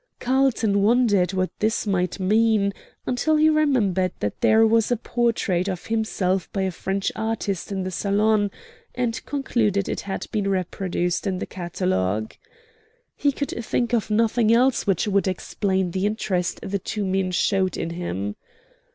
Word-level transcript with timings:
Carlton 0.19 0.81
wondered 0.81 1.31
what 1.31 1.51
this 1.59 1.85
might 1.85 2.19
mean, 2.19 2.73
until 3.05 3.35
he 3.35 3.51
remembered 3.51 4.11
that 4.19 4.41
there 4.41 4.65
was 4.65 4.89
a 4.91 4.97
portrait 4.97 5.67
of 5.67 5.85
himself 5.85 6.51
by 6.51 6.63
a 6.63 6.71
French 6.71 7.11
artist 7.15 7.71
in 7.71 7.83
the 7.83 7.91
Salon, 7.91 8.49
and 8.95 9.23
concluded 9.27 9.87
it 9.87 10.01
had 10.01 10.25
been 10.31 10.47
reproduced 10.49 11.27
in 11.27 11.37
the 11.37 11.45
catalogue. 11.45 12.33
He 13.15 13.31
could 13.31 13.51
think 13.63 13.93
of 13.93 14.09
nothing 14.09 14.51
else 14.51 14.87
which 14.87 15.07
would 15.07 15.27
explain 15.27 15.91
the 15.91 16.07
interest 16.07 16.59
the 16.63 16.79
two 16.79 17.05
men 17.05 17.29
showed 17.29 17.77
in 17.77 17.91
him. 17.91 18.35